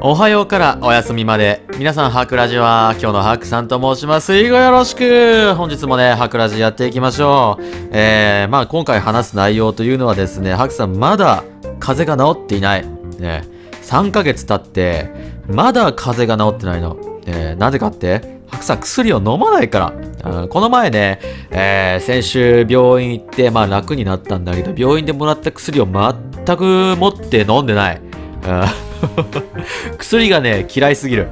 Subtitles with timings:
[0.00, 1.66] おはようからお休みまで。
[1.76, 4.36] 皆さん、ハクラジは、今日のハクさんと申します。
[4.36, 7.62] 以後よろしく本日もね、ハクラジやっていきましょう。
[7.90, 11.42] えー、まあ今回話す内容というのはですね、ハクさんまだ
[11.80, 12.86] 風邪が治っていない。
[13.18, 13.42] ね、
[13.82, 15.10] 3ヶ月経って、
[15.48, 16.96] まだ風邪が治ってないの。
[17.26, 19.92] えー、なぜかってハクさん薬を飲まないか
[20.22, 20.46] ら。
[20.46, 21.18] この前ね、
[21.50, 28.00] えー、先週病院行って、まあ楽になったんだけど、病院でもらった薬を全く持って飲んでない。
[28.46, 28.87] うん
[29.98, 31.28] 薬がね、嫌いすぎる。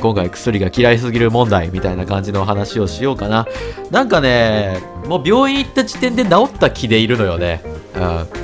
[0.00, 3.46] 今回薬が嫌いすぎる問題みたいな感じの話をしようかな。
[3.90, 7.62] なんかね、もう病院行った時点で治った気でいるのよね。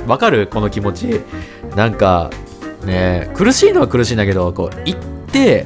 [0.07, 0.47] わかる？
[0.47, 1.21] この気持ち。
[1.75, 2.31] なんか、
[2.83, 4.99] ね、苦しいのは苦しいんだけど、こう、行っ
[5.31, 5.65] て、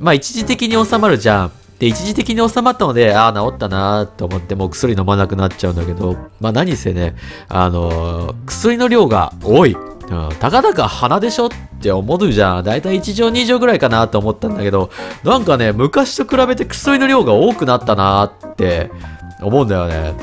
[0.00, 1.52] まあ一時的に収まるじゃん。
[1.78, 7.14] で、一時的に収まったので、ああ、治ったなと思って、もう薬飲まなくなっちゃうんだけど、まあ何せね、
[7.48, 9.76] あのー、薬の量が多い。
[10.10, 11.48] うん、たかだか鼻でしょっ
[11.80, 12.64] て思うじゃん。
[12.64, 14.90] だいたい1錠2錠ぐらいかなと思ったんだけど、
[15.24, 18.90] なんかね、昔と比べて薬の量が多くなったなって
[19.42, 20.14] 思うんだよね。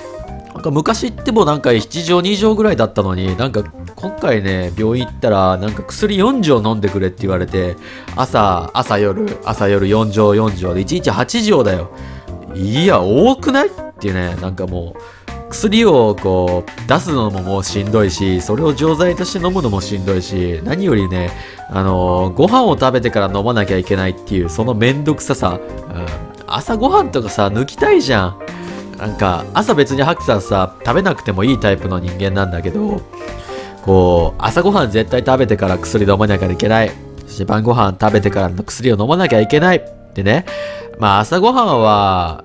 [0.53, 3.63] なんか昔ってもなんか1錠2錠ぐらいだったのに、なんか
[3.95, 7.75] 今回ね、病院行ったら、なんか薬4錠飲んでくれって言われて、
[8.15, 11.91] 朝、朝夜、朝夜4錠4錠で1日8錠だよ。
[12.55, 14.99] いや、多くないっていうね、なんかもう、
[15.53, 21.29] 薬をこう出すのももうしんどいし、それを錠剤として飲むのもしんどいし、何よりね、
[21.69, 25.65] あのー、ご飯を食べてから飲まなきゃいけないっていう、そのめんどくささ、う
[25.99, 26.05] ん、
[26.47, 28.39] 朝ご飯とかさ、抜きたいじゃん。
[28.97, 33.01] なんか、朝別にハクさんさ、食べなくてもいいタイプの人間なんだけど、
[33.83, 36.91] こう、朝ごはん絶対食べてから薬飲まなきゃいけない。
[37.27, 39.83] そして晩ご飯食べてからの薬を飲まなきゃいけない。
[40.15, 40.45] でね、
[40.99, 42.43] まあ朝ごはんは、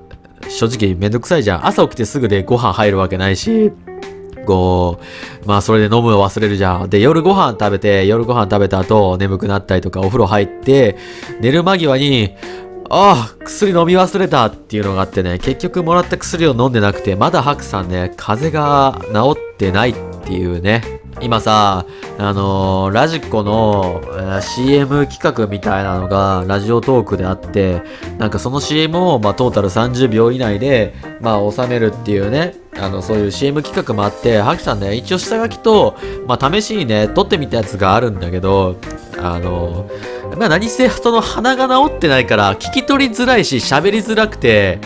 [0.48, 1.66] 正直めんどくさいじゃん。
[1.66, 3.72] 朝起きてすぐでご飯入るわけないし、
[4.46, 4.98] こ
[5.44, 6.90] う、まあそれで飲むの忘れるじゃん。
[6.90, 10.96] で、夜ご飯食べて、夜ご飯食べた後眠くなったりとかお風呂入って、
[11.40, 12.34] 寝る間際に、
[12.90, 19.94] ああ、薬飲み忘れたっていうのがあってね、結局もらった薬を飲んでなくて、まだハクさんね、風邪が治ってないっ
[20.24, 21.84] ていうね、今さ、
[22.18, 27.82] あのー、ラジコの、えー、CM 企画みたいなのがラジオトークであって、
[28.18, 35.96] なんかその CM を、まあ、トータル30秒以内で、まあ、収めるっていうね、あの、そういう CM 企画もあって、ハキさんね、一応下書きと、
[36.26, 38.76] まあ、試しにね、撮ってみたやつがあるんだけど、
[39.18, 44.78] あのー、まあ、何せ、その鼻が治ってないから、聞き取りづらいし、喋りづらくて、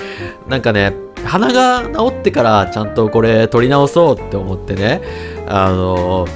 [0.48, 0.94] なんかね、
[1.24, 5.00] 鼻が治ってからちゃんとこれ撮り直そうって思ってね、
[5.54, 6.26] あの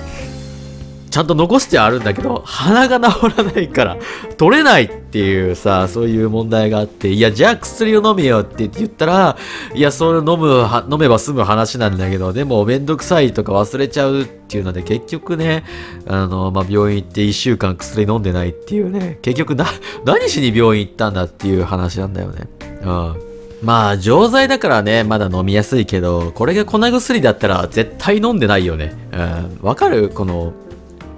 [1.16, 3.96] ちゃんと残してあるんだけど、鼻が治らないから
[4.36, 9.38] 取れないっていうさ、そういう問題があって、いや、じゃあ薬を飲めよって言ったら、
[9.74, 15.64] いや、それ飲む、飲めば済む話なんだけど、でもめんどくさいとか忘れちゃうっていうので、結局ね、
[16.06, 19.64] あの、まあ、病院行って1週間薬飲んでないっていうね、結局な、
[20.04, 22.46] 何しに病院行ったんだっていう話なんだよね。
[22.82, 23.35] うん。
[23.62, 28.94] まあ、錠剤だからね、まだ飲みやすいけど、これが粉薬だったら絶対飲んでないよね。
[29.12, 29.58] うん。
[29.62, 30.10] わかる？
[30.10, 30.52] この、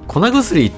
[0.06, 0.72] 粉薬っ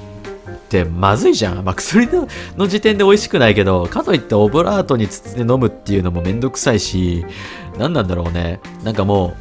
[0.69, 1.65] てまずいじゃん。
[1.65, 2.09] まあ、薬
[2.56, 7.25] の時点で美味しくないけど、かといってオブラートに包んで飲むっていうのもめんどくさいし、
[7.78, 8.60] 何なんだろうね。
[8.82, 9.34] なんかも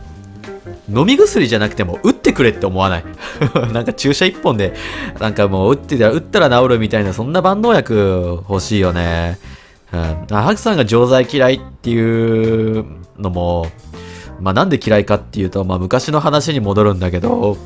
[0.92, 3.04] う、飲み薬じゃなくても打ってくれって思わない
[3.74, 4.74] なんか注射一本で、
[5.20, 9.38] なんかもう打ってたら、打ったら治るみたいな、そんな万能薬欲しいよね。
[9.94, 10.28] うん。
[10.28, 12.86] ハクさんが錠剤嫌いっていう
[13.18, 13.66] のも、
[14.40, 17.58] まあなんで嫌いかっていうと、まあ昔の話に戻るんだけど、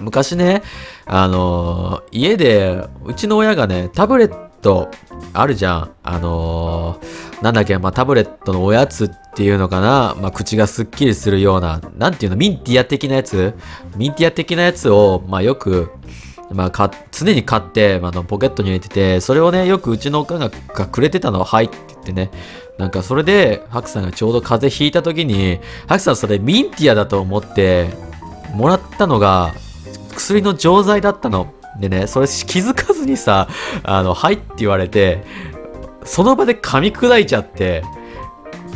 [0.00, 0.62] 昔ね、
[1.06, 4.90] あの、家で、うちの親がね、タブレット
[5.32, 5.90] あるじゃん。
[6.02, 10.14] あのー、なんだっけ、まあ、タブレットのおやつっていうのかな。
[10.20, 13.54] まあ、口がすっきりするような、なんていうの、ミンティア的なやつ？
[13.96, 15.90] ミンティア的なやつを、まあ、よく、
[16.50, 22.30] まあ、か、常に買って、あの、ポケットに入れてて、それをね、よくうちのおかんがくれてたのを、はいって言ってね、
[22.78, 27.90] なんかそれで、ハクさんがちょうど風邪ひいた時に、ハクさんそれミンティアだと思って、
[28.54, 29.52] もらったのが、
[30.14, 31.52] 薬の錠剤だったの。
[31.78, 33.48] でね、それ気づかずにさ、
[33.82, 35.24] あの、はいって言われて、
[36.04, 37.84] その場で噛み砕いちゃって、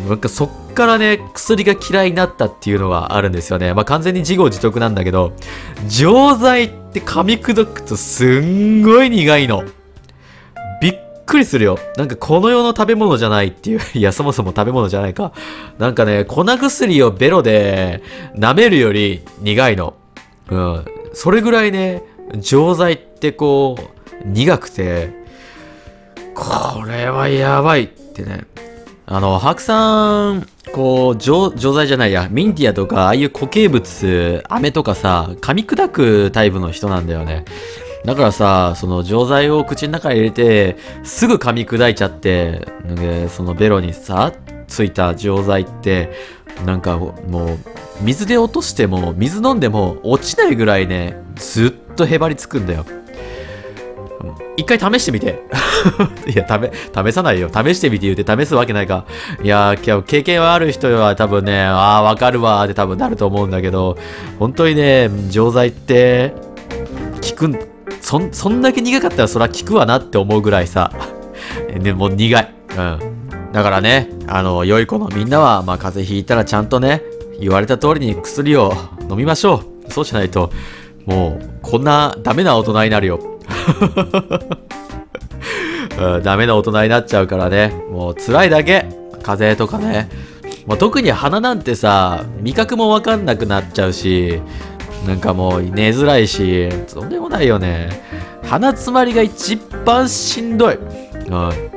[0.08, 3.72] なんかそっからね、薬が嫌いになったっていうのはあるんですよね。
[3.72, 5.32] まあ完全に自業自得なんだけど、
[5.88, 9.64] 錠剤って噛み砕くとすんごい苦いの。
[10.80, 11.78] びっくりするよ。
[11.96, 13.80] なんかこの世の食べ物じゃないっていう。
[13.94, 15.32] いや、そもそも食べ物じゃないか。
[15.78, 18.02] なんかね、粉薬をベロで
[18.36, 19.94] 舐めるより苦いの。
[20.50, 20.84] うん。
[21.12, 22.02] それぐらいね、
[22.38, 25.10] 錠剤ってこう、苦くて、
[26.34, 28.44] これはやばいってね。
[29.04, 37.44] あの、白さん、こう、錠剤じゃないや、ミンティアとか、ああいう固形物、飴とかさ、噛み砕くタイプの人なんだよね。
[38.04, 44.32] だからさ、その錠剤を口の中に入れて、すぐ噛み砕いちゃって、でそのベロにさ、
[44.66, 46.10] ついた錠剤って、
[46.64, 47.14] なんかも
[47.54, 47.58] う、
[48.00, 52.84] 水で落としても、水飲んでも落ちないぐらいね、ずっとへばりつくんだよ。
[54.56, 55.42] 一回試してみて。
[56.26, 57.48] いや、試、試さないよ。
[57.48, 59.04] 試してみて言うて試すわけないか。
[59.42, 63.96] いやー、経験はある人は多分ね、ああ、わかるわーって多分なると思うんだけど、
[64.38, 66.34] 本当にね、錠剤って、
[67.30, 67.58] 効くん、
[68.00, 70.92] そん、そんだけ苦かったらそら効くわなって思うぐらいさ、
[71.78, 72.54] ね、もう苦い。
[72.76, 72.98] うん。
[73.52, 77.02] だからね、あの、良い子のみんなは、まあ、風邪ひいたらちゃんとね、
[77.40, 78.72] 言われた通りに薬を
[79.10, 79.92] 飲みましょう。
[79.92, 80.50] そうしないと、
[81.06, 83.18] もう、こんなダメな大人になるよ。
[86.22, 88.86] ダメな大人になっちゃうからね、もう辛いだけ。
[89.22, 90.08] 風邪とかね。
[90.66, 94.40] もう特に鼻なんてさ、味覚もわかんなくなっちゃうし、
[95.06, 97.88] なんかもう寝づらいし、とんでもないよね。
[98.44, 100.74] 鼻詰まりが一番しんどい。
[100.74, 101.72] うん。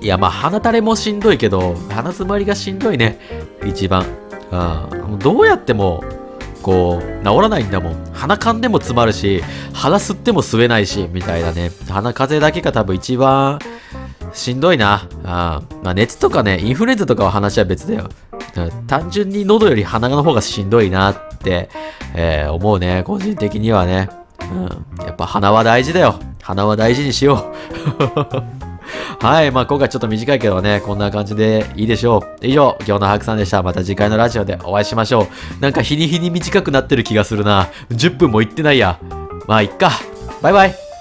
[0.00, 3.18] いや、まあ鼻垂れもしんどいけど、鼻詰まりがしんどいね。
[3.66, 4.06] 一番。
[4.50, 5.18] うん。
[5.18, 6.02] どうやっても、
[6.62, 7.96] こう、治らないんだもん。
[8.12, 9.42] 鼻かんでも詰まるし、
[9.72, 11.70] 鼻吸っても吸えないし、みたいなね。
[11.88, 13.58] 鼻風邪だけが多分一番
[14.32, 15.08] しんどいな。
[15.24, 18.08] あまあ熱とかね、インフルエンザとかは話は別だよ。
[18.86, 21.70] 単純に喉より鼻の方がしんどいなって、
[22.14, 23.02] えー思うね。
[23.04, 24.08] 個人的にはね。
[24.50, 25.04] うん。
[25.04, 26.18] やっぱ鼻は大事だよ。
[26.42, 27.52] 鼻は大事にしよ
[28.14, 28.61] う。
[29.20, 29.50] はい。
[29.50, 32.46] まあ今回ちょっと短いけどね、こんな感じでいいでしょう。
[32.46, 33.62] 以上、今日のハクさんでした。
[33.62, 35.60] また次回のラジオでお会いしましょう。
[35.60, 37.68] なんか日に日に短くなってる気がするな。
[37.90, 38.98] 10分もいってないや。
[39.46, 39.90] まあいっか。
[40.42, 40.91] バイバイ。